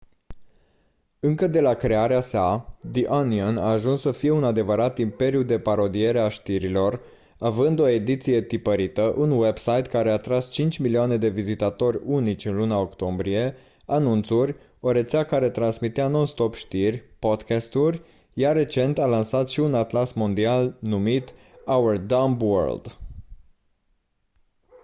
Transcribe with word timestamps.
încă 1.19 1.47
de 1.47 1.59
la 1.61 1.73
crearea 1.73 2.21
sa 2.21 2.77
the 2.91 3.07
onion 3.07 3.57
a 3.57 3.69
ajuns 3.71 4.01
să 4.01 4.11
fie 4.11 4.29
un 4.31 4.43
adevărat 4.43 4.97
imperiu 4.97 5.43
de 5.43 5.59
parodiere 5.59 6.19
a 6.19 6.29
știrilor 6.29 7.01
având 7.39 7.79
o 7.79 7.87
ediție 7.87 8.41
tipărită 8.43 9.13
un 9.17 9.31
website 9.31 9.81
care 9.89 10.09
a 10.09 10.13
atras 10.13 10.49
5.000.000 10.61 11.17
de 11.19 11.29
vizitatori 11.29 11.99
unici 12.05 12.45
în 12.45 12.55
luna 12.55 12.79
octombrie 12.79 13.55
anunțuri 13.85 14.55
o 14.79 14.91
rețea 14.91 15.25
care 15.25 15.49
transmitea 15.49 16.07
non 16.07 16.25
stop 16.25 16.53
știri 16.53 17.03
podcast-uri 17.19 18.01
iar 18.33 18.55
recent 18.55 18.99
a 18.99 19.05
lansat 19.05 19.49
și 19.49 19.59
un 19.59 19.73
atlas 19.73 20.13
mondial 20.13 20.75
numit 20.81 21.33
our 21.65 21.97
dumb 21.97 22.41
world 22.41 22.97